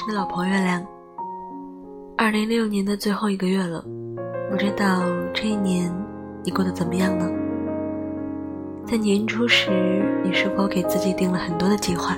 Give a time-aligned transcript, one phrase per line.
[0.00, 0.82] 是的老朋友月亮。
[2.16, 3.84] 二零六年的最后一个月了，
[4.50, 5.02] 不知道
[5.34, 5.92] 这一年
[6.42, 7.30] 你过得怎么样呢？
[8.86, 12.16] 在年初时，你是否给自己定了很多的计划？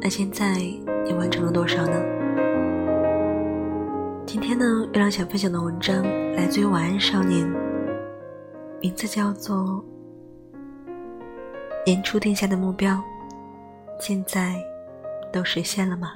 [0.00, 0.58] 那现在
[1.04, 2.00] 你完成了多少呢？
[4.24, 6.04] 今天呢，月亮想分享的文章
[6.36, 7.52] 来自于晚安少年，
[8.80, 9.56] 名字叫做
[11.84, 12.94] 《年初定下的目标》，
[13.98, 14.54] 现在。
[15.32, 16.10] 都实现了吗？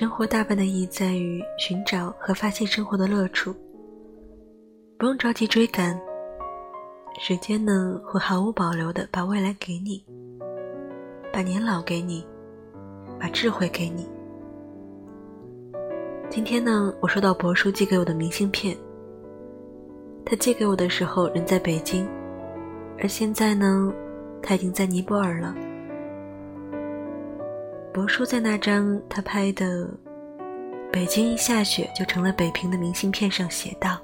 [0.00, 3.54] 生活大半的意义在于寻找和发现生活的乐处，
[4.98, 5.94] 不用着急追赶。
[7.18, 10.02] 时间呢，会毫无保留的把未来给你，
[11.30, 12.26] 把年老给你，
[13.20, 14.08] 把智慧给你。
[16.30, 18.74] 今天呢，我收到博叔寄给我的明信片。
[20.24, 22.08] 他寄给我的时候人在北京，
[23.00, 23.92] 而现在呢，
[24.42, 25.54] 他已经在尼泊尔了。
[27.92, 29.88] 博叔在那张他拍的
[30.92, 33.98] “北京一下雪就成了北平”的明信片上写道：“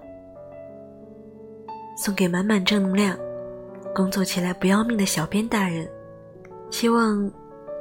[1.96, 3.16] 送给满满正能量、
[3.94, 5.88] 工作起来不要命的小编大人，
[6.70, 7.30] 希望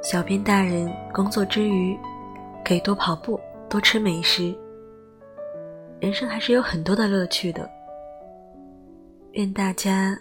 [0.02, 1.98] 小编大人工作之余
[2.64, 4.56] 可以多跑步。”多吃美食，
[5.98, 7.68] 人生还是有很多的乐趣的。
[9.32, 10.16] 愿大家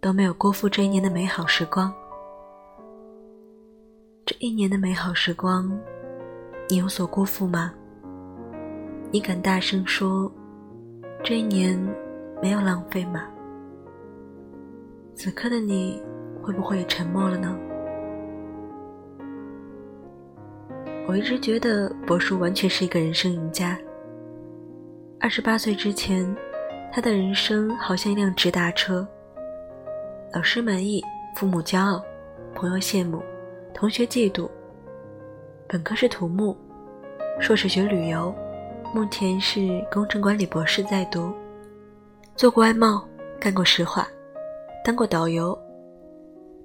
[0.00, 1.94] 都没有辜负这一年的美好时光。
[4.40, 5.70] 一年的美好时光，
[6.66, 7.74] 你有所辜负吗？
[9.10, 10.32] 你敢大声说，
[11.22, 11.78] 这一年
[12.40, 13.28] 没有浪费吗？
[15.14, 16.02] 此刻的你，
[16.42, 17.54] 会不会也沉默了呢？
[21.06, 23.78] 我一直觉得博叔完全是一个人生赢家。
[25.20, 26.34] 二十八岁之前，
[26.90, 29.06] 他的人生好像一辆直达车。
[30.32, 31.04] 老师满意，
[31.36, 32.02] 父母骄傲，
[32.54, 33.22] 朋友羡慕，
[33.74, 34.48] 同学嫉妒。
[35.68, 36.56] 本科是土木，
[37.38, 38.34] 硕士学旅游，
[38.94, 39.60] 目前是
[39.90, 41.32] 工程管理博士在读。
[42.34, 43.06] 做过外贸，
[43.38, 44.08] 干过石化，
[44.84, 45.56] 当过导游，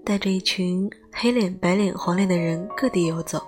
[0.04, 3.40] 带着一群黑脸、白脸、黄脸的人各地游走。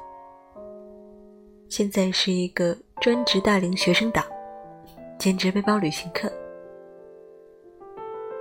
[1.70, 4.24] 现在是一个专职大龄学生党，
[5.18, 6.32] 兼职背包旅行客，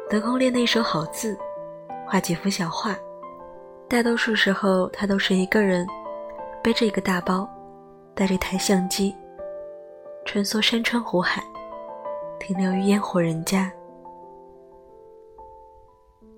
[0.09, 1.37] 得空练那一手好字，
[2.07, 2.97] 画几幅小画。
[3.89, 5.87] 大多数时候，他都是一个人，
[6.63, 7.49] 背着一个大包，
[8.15, 9.15] 带着一台相机，
[10.25, 11.41] 穿梭山川湖海，
[12.41, 13.73] 停留于烟火人家。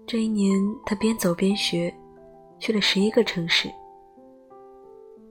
[0.06, 0.52] 这一年，
[0.84, 1.92] 他边走边学，
[2.58, 3.70] 去了十一个城市，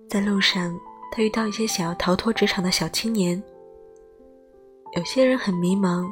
[0.09, 0.77] 在路上。
[1.09, 3.41] 他遇到一些想要逃脱职场的小青年，
[4.97, 6.05] 有些人很迷茫，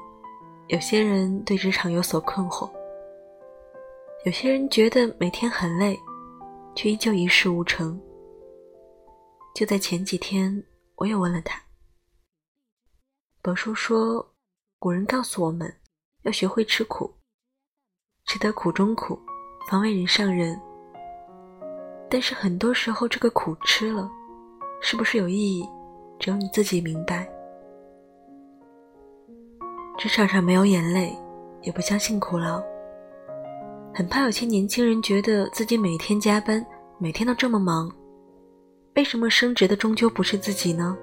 [0.67, 2.69] 有些人对职场有所困惑，
[4.25, 5.95] 有些人觉得每天很累，
[6.73, 8.01] 却依旧一事无成。
[9.53, 10.63] 就在前几天，
[10.95, 11.61] 我也问了他。
[13.43, 14.27] 伯叔说，
[14.79, 15.71] 古人告诉我们
[16.23, 17.13] 要学会吃苦，
[18.25, 19.15] 吃得苦中苦，
[19.69, 20.59] 方为人上人。
[22.09, 24.09] 但是很多时候，这个苦吃了。
[24.81, 25.69] 是不是有意义？
[26.19, 27.31] 只有你自己明白。
[29.99, 31.15] 职场上没有眼泪，
[31.61, 32.59] 也不相信苦劳。
[33.97, 36.63] 很怕有些年轻人觉得自己每天加班，
[36.97, 37.89] 每天都这么忙，
[38.97, 40.97] 为什么升职的终究不是自己呢？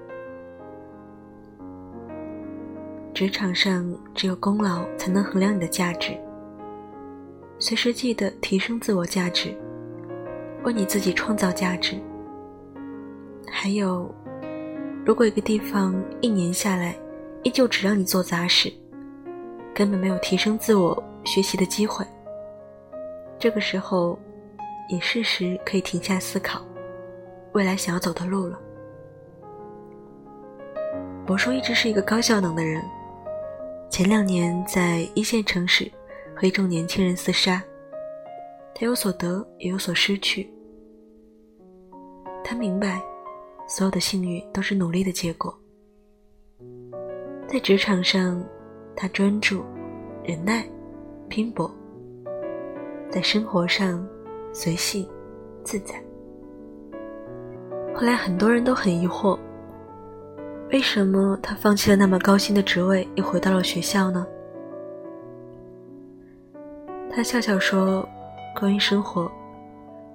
[3.11, 3.83] 职场上
[4.13, 6.15] 只有功劳才能衡量你的价值。
[7.57, 9.57] 随时记得提升自我价值，
[10.63, 11.99] 为你自己创造价值。
[13.47, 14.13] 还有，
[15.03, 16.95] 如果一个地方一年下来，
[17.41, 18.71] 依旧只让你做杂事，
[19.73, 22.05] 根本没有提升自我学习的机会，
[23.39, 24.17] 这个时候，
[24.89, 26.61] 也适时可以停下思考，
[27.53, 28.59] 未来想要走的路了。
[31.25, 32.81] 博叔一直是一个高效能的人，
[33.89, 35.91] 前两年在一线城市
[36.35, 37.63] 和一众年轻人厮杀，
[38.75, 40.49] 他有所得，也有所失去，
[42.43, 43.01] 他明白。
[43.65, 45.57] 所有的幸运都是努力的结果。
[47.47, 48.43] 在职场上，
[48.93, 49.63] 他专注、
[50.21, 50.67] 忍耐、
[51.29, 51.73] 拼搏；
[53.13, 54.03] 在生活上，
[54.51, 55.07] 随性、
[55.63, 55.93] 自在。
[57.93, 59.37] 后来很多人都很疑惑，
[60.71, 64.25] 为什么他放弃了那么高薪的职位，又回到了学校呢？
[67.11, 68.03] 他笑笑说
[68.59, 69.31] ：“关于生活，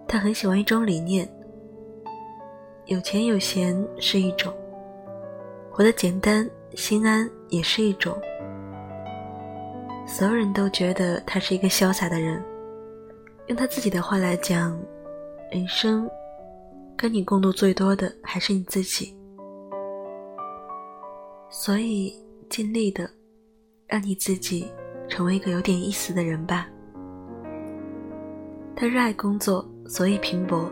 [0.08, 1.28] 他很喜欢一种理念。”
[2.86, 4.52] 有钱有闲是一种，
[5.70, 8.12] 活得简单、心安也是一种。
[10.04, 12.42] 所有人都觉得他是一个潇洒的人。
[13.48, 14.78] 用他自己的话来讲，
[15.50, 16.08] 人生
[16.94, 19.16] 跟你共度最多的还是你自己。
[21.48, 22.14] 所以，
[22.50, 23.08] 尽力的
[23.86, 24.70] 让你自己
[25.08, 26.68] 成为一个有点意思的人吧。
[28.76, 30.70] 他热爱工作，所以拼搏；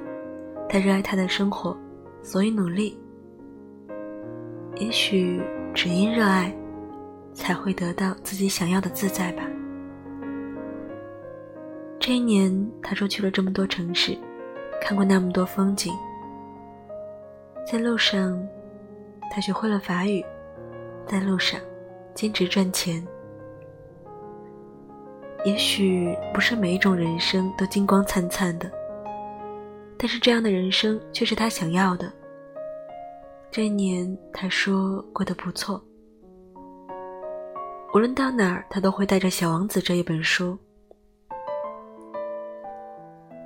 [0.69, 1.75] 他热爱他的生活，
[2.23, 2.99] 所以努力。
[4.77, 5.41] 也许
[5.75, 6.55] 只因热爱，
[7.33, 9.43] 才会得到自己想要的自在吧。
[12.07, 14.17] 这一年，他说去了这么多城市，
[14.81, 15.93] 看过那么多风景。
[17.69, 18.41] 在路上，
[19.29, 20.23] 他学会了法语；
[21.05, 21.59] 在路上，
[22.15, 23.05] 兼职赚钱。
[25.45, 28.71] 也许不是每一种人生都金光灿灿的，
[29.99, 32.13] 但是这样的人生却是他想要的。
[33.51, 35.85] 这一年，他说过得不错。
[37.93, 40.57] 无论到哪儿，他都会带着《小王子》这一本书，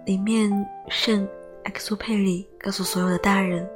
[0.06, 0.50] 里面
[0.88, 1.28] 圣
[1.64, 3.68] 埃克苏佩里告诉所有的大人：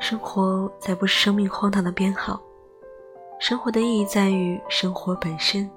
[0.00, 2.40] 生活才不是生命荒唐的编号，
[3.38, 5.70] 生活的意义在于生活本身。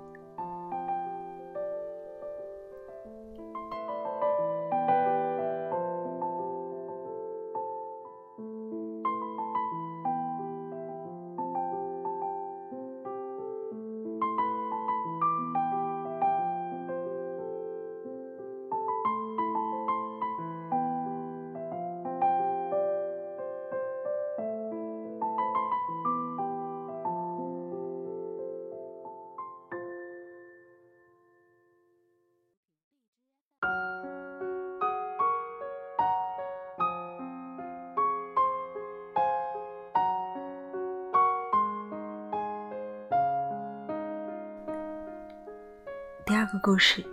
[46.62, 47.04] 故事，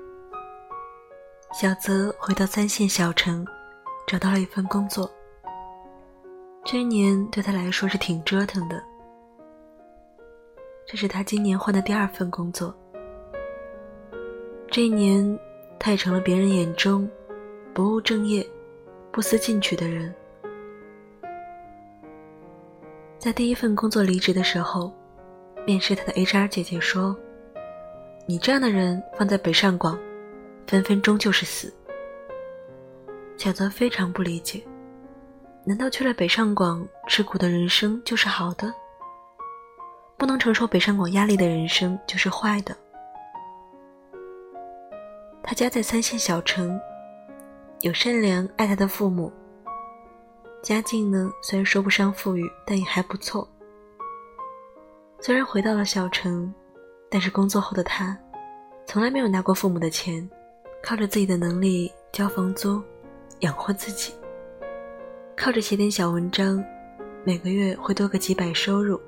[1.52, 3.46] 小泽回到三线小城，
[4.06, 5.10] 找到了一份工作。
[6.64, 8.82] 这一年对他来说是挺折腾的。
[10.86, 12.74] 这是他今年换的第二份工作。
[14.70, 15.38] 这一年，
[15.78, 17.08] 他也成了别人眼中
[17.74, 18.46] 不务正业、
[19.12, 20.14] 不思进取的人。
[23.18, 24.92] 在第一份工作离职的时候，
[25.66, 27.16] 面试他的 HR 姐姐说。
[28.26, 29.98] 你这样的人放在北上广，
[30.66, 31.70] 分分钟就是死。
[33.36, 34.64] 小泽非常不理解，
[35.62, 38.72] 难道去了北上广吃苦的人生就是好的？
[40.16, 42.74] 不能承受北上广压力的人生就是坏的？
[45.42, 46.80] 他家在三线小城，
[47.80, 49.30] 有善良爱他的父母，
[50.62, 53.46] 家境呢虽然说不上富裕，但也还不错。
[55.20, 56.54] 虽然回到了小城。
[57.14, 58.18] 但是工作后的他，
[58.86, 60.28] 从来没有拿过父母的钱，
[60.82, 62.82] 靠着自己的能力交房租，
[63.38, 64.12] 养活自己。
[65.36, 66.60] 靠着写点小文章，
[67.22, 69.00] 每个月会多个几百收入，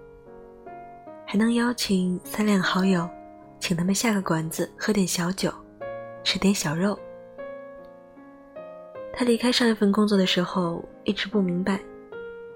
[1.26, 3.10] 还能邀请三两好友，
[3.58, 5.52] 请他们下个馆子喝点小酒，
[6.22, 6.96] 吃点小肉。
[9.12, 11.80] 他离开上一份工作的时候，一直不明白，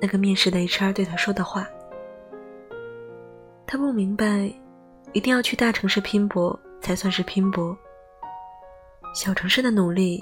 [0.00, 1.68] 那个面试的 HR 对他说的话。
[3.66, 4.54] 他不明白。
[5.12, 7.76] 一定要去大城市拼搏才算是拼搏，
[9.12, 10.20] 小城市的努力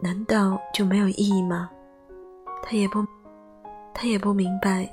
[0.00, 1.68] 难道就没有意义吗？
[2.62, 3.04] 他也不，
[3.92, 4.88] 他也不明白，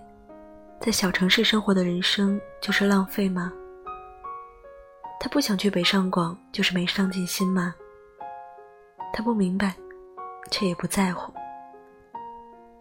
[0.79, 3.53] 在小城市生活的人生就是浪费吗？
[5.19, 7.75] 他不想去北上广就是没上进心吗？
[9.13, 9.75] 他不明白，
[10.49, 11.31] 却也不在乎，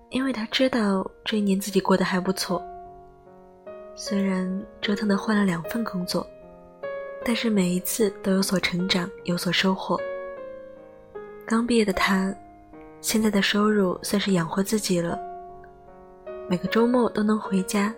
[0.08, 2.62] 因为他知道这一年自己过得还不错，
[3.94, 4.50] 虽然
[4.80, 6.26] 折腾的换了两份工作。
[7.28, 10.00] 但是每一次都有所成长，有所收获。
[11.46, 12.34] 刚毕业的他，
[13.02, 15.20] 现在的收入算是养活自己了。
[16.48, 17.94] 每个周末都能回家，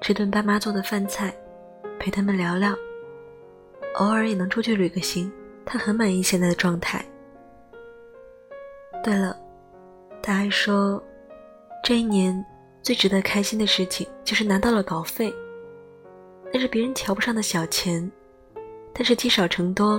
[0.00, 1.32] 吃顿爸妈做的饭菜，
[2.00, 2.74] 陪他们聊聊。
[3.98, 5.30] 偶尔也能出去旅个行，
[5.64, 7.04] 他很满意现在的状态。
[9.04, 9.38] 对了，
[10.20, 11.00] 他还说，
[11.84, 12.44] 这一年
[12.82, 15.32] 最值得开心的事情就是拿到了稿费，
[16.52, 18.10] 那是别人瞧不上的小钱。
[19.00, 19.98] 但是积少成多，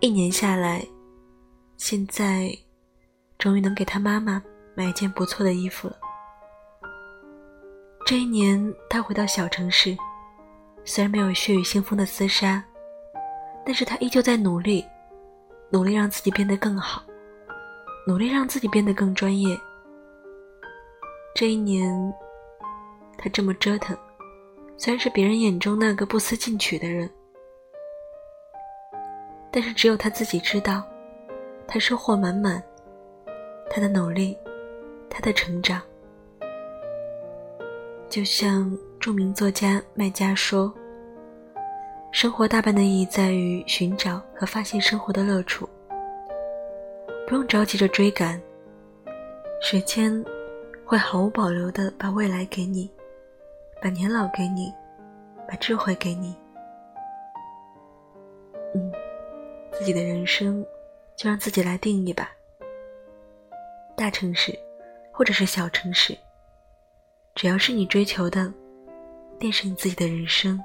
[0.00, 0.84] 一年下来，
[1.76, 2.50] 现在
[3.38, 4.42] 终于能给他妈妈
[4.74, 5.96] 买一件不错的衣服了。
[8.04, 9.96] 这一年，他回到小城市，
[10.84, 12.64] 虽然没有血雨腥风的厮杀，
[13.64, 14.84] 但是他依旧在努力，
[15.70, 17.00] 努力让自己变得更好，
[18.08, 19.56] 努力让自己变得更专业。
[21.32, 22.12] 这一年，
[23.16, 23.96] 他这么折腾，
[24.76, 27.08] 虽然是别人眼中那个不思进取的人，
[29.54, 30.82] 但是只有他自己知道，
[31.64, 32.60] 他收获满满，
[33.70, 34.36] 他的努力，
[35.08, 35.80] 他的成长。
[38.08, 40.74] 就像著名作家麦家说
[42.10, 45.68] ：“生活大半的意义在于寻找和发现生活的乐处，
[47.28, 48.42] 不用着急着追赶，
[49.62, 50.24] 时间
[50.84, 52.90] 会毫无保留的把未来给你，
[53.80, 54.74] 把年老给你，
[55.48, 56.34] 把智慧给你。
[58.74, 58.92] 嗯，
[59.78, 60.64] 自己的人生
[61.16, 62.30] 就让自己来定义吧。
[63.96, 64.58] 大城市，
[65.12, 66.16] 或者是小城市。”
[67.34, 68.52] 只要是你追求的，
[69.40, 70.56] 便是你自己的人生。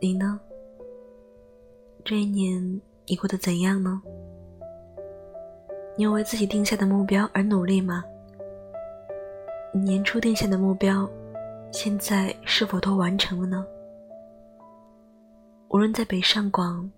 [0.00, 0.40] 你呢？
[2.02, 2.62] 这一年
[3.10, 4.02] 你过得怎样呢？
[5.96, 8.04] 你有为自己定下的目标而努力吗？
[9.72, 11.08] 你年初定下的目标？
[11.72, 13.66] 现在是否都完成了呢？
[15.68, 16.90] 无论在北上广，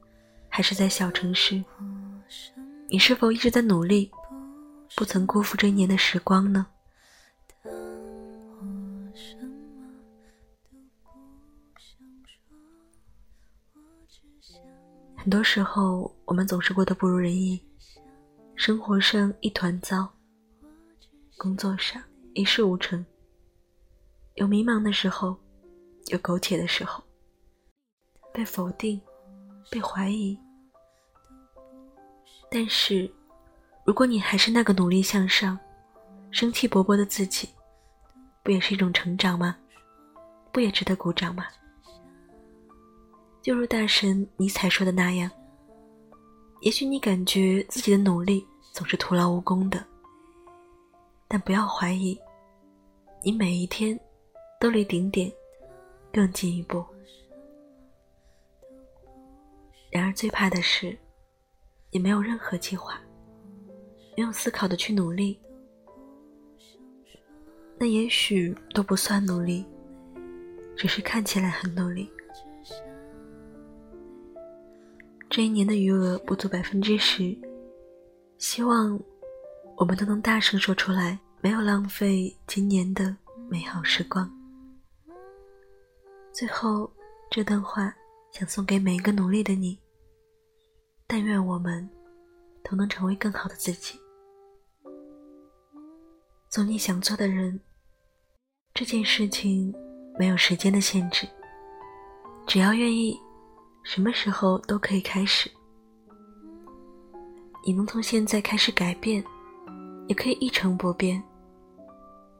[0.48, 1.62] 还是在小城市，
[2.88, 4.10] 你是否一直在努力，
[4.96, 6.66] 不曾辜负这一年的时光呢？
[15.30, 17.64] 很多时候，我们总是过得不如人意，
[18.56, 20.12] 生活上一团糟，
[21.38, 22.02] 工作上
[22.34, 23.06] 一事无成。
[24.34, 25.36] 有迷茫的时候，
[26.06, 27.00] 有苟且的时候，
[28.34, 29.00] 被否定，
[29.70, 30.36] 被怀疑。
[32.50, 33.08] 但是，
[33.84, 35.56] 如果你还是那个努力向上、
[36.32, 37.48] 生气勃勃的自己，
[38.42, 39.56] 不也是一种成长吗？
[40.50, 41.46] 不也值得鼓掌吗？
[43.42, 45.30] 就如大神尼采说的那样，
[46.60, 49.84] 也许你感觉自己的努力总是徒劳无功的，
[51.26, 52.18] 但不要怀疑，
[53.22, 53.98] 你每一天。
[54.60, 55.32] 都离顶点
[56.12, 56.84] 更进一步。
[59.90, 60.94] 然而，最怕的是，
[61.90, 63.00] 你没有任何计划，
[64.18, 65.40] 没有思考的去努力，
[67.78, 69.64] 那也许都不算努力，
[70.76, 72.12] 只是看起来很努力。
[75.30, 77.38] 这一年的余额不足百分之十，
[78.36, 79.00] 希望
[79.76, 83.16] 我们都能大声说出来，没有浪费今年的
[83.48, 84.28] 美好时光。
[86.32, 86.90] 最后，
[87.30, 87.94] 这段话
[88.32, 89.78] 想送给每一个努力的你。
[91.06, 91.88] 但愿我们
[92.64, 94.00] 都能成为更好的自己，
[96.48, 97.60] 做你想做的人。
[98.74, 99.72] 这件事情
[100.18, 101.28] 没有时间的限制，
[102.48, 103.16] 只要愿意，
[103.82, 105.50] 什么时候都可以开始。
[107.66, 109.22] 你能从现在开始改变，
[110.06, 111.22] 也可以一成不变。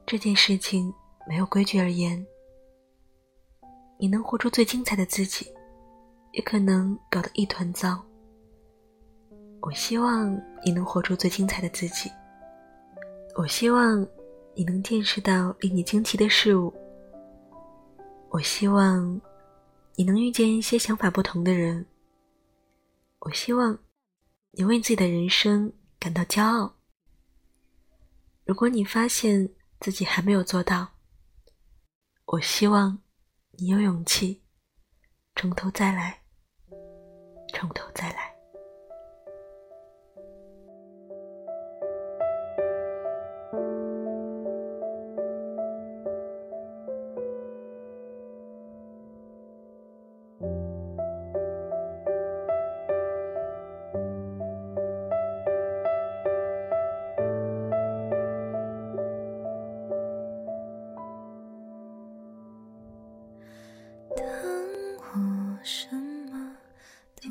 [0.06, 0.92] 这件事情
[1.28, 2.24] 没有规矩而言。
[3.98, 5.52] 你能活出最精彩的自己，
[6.32, 8.02] 也可能搞得一团糟。
[9.60, 12.10] 我希望你能活出最精彩的自己。
[13.36, 14.00] 我希望
[14.54, 16.72] 你能见识到令你惊奇的事物。
[18.30, 19.20] 我希望
[20.00, 21.84] 你能遇见一些想法不同的人。
[23.18, 23.78] 我希望
[24.52, 26.74] 你为自己的人生感到骄傲。
[28.46, 30.94] 如果你发现自己还没有做到，
[32.24, 32.98] 我希望。
[33.58, 34.42] 你有勇气，
[35.36, 36.22] 从头再来，
[37.52, 38.29] 从头再来。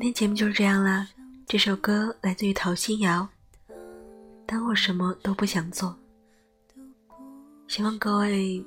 [0.01, 1.05] 今天节目就是这样啦。
[1.45, 3.27] 这首歌来自于陶心瑶，
[4.45, 5.93] 《当我什么都不想做》。
[7.67, 8.65] 希望各位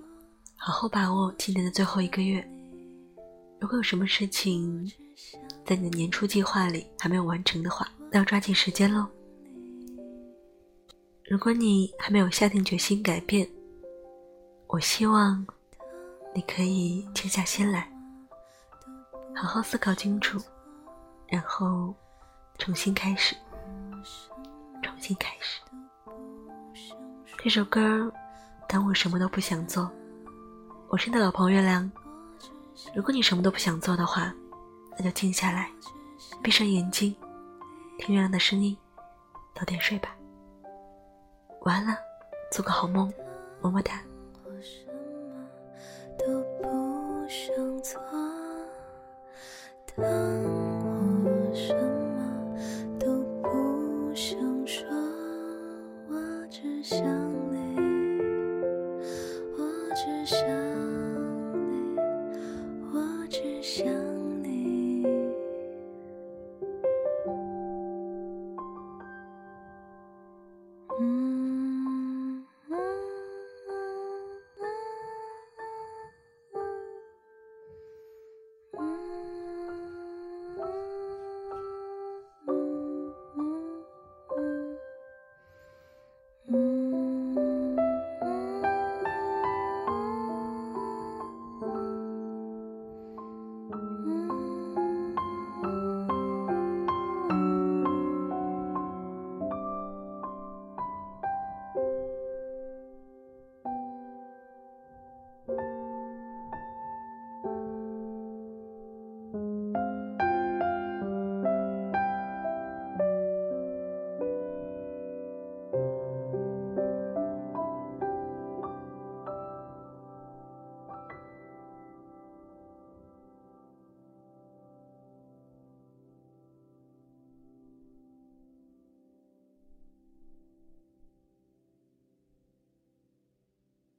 [0.57, 2.47] 好好把握今年的最后一个月。
[3.59, 4.87] 如果有什么事情
[5.65, 9.07] 在你的年初计划里还没有完成的话，那要抓紧时间喽。
[11.25, 13.49] 如果你还没有下定决心改变，
[14.67, 15.47] 我希望
[16.35, 17.91] 你可以静下心来，
[19.35, 20.39] 好好思考清楚。
[21.33, 21.95] 然后，
[22.59, 23.35] 重新开始，
[24.83, 25.63] 重新开始。
[27.39, 28.13] 这首歌，
[28.69, 29.91] 当我什么都不想做，
[30.89, 31.91] 我是你的老朋友月亮。
[32.95, 34.31] 如果你什么都不想做的话，
[34.99, 35.71] 那就静下来，
[36.43, 37.17] 闭上眼睛，
[37.97, 38.77] 听月亮的声音，
[39.55, 40.15] 早点睡吧。
[41.63, 41.97] 晚安了，
[42.51, 43.11] 做个好梦，
[43.63, 44.03] 么么哒。